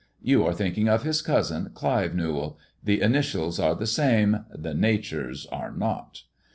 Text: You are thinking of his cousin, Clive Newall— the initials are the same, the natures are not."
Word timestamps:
You 0.23 0.43
are 0.47 0.53
thinking 0.55 0.89
of 0.89 1.03
his 1.03 1.21
cousin, 1.21 1.69
Clive 1.75 2.15
Newall— 2.15 2.57
the 2.83 3.03
initials 3.03 3.59
are 3.59 3.75
the 3.75 3.85
same, 3.85 4.45
the 4.51 4.73
natures 4.73 5.45
are 5.51 5.71
not." 5.71 6.23